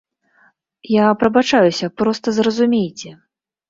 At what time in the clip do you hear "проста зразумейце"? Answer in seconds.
2.01-3.19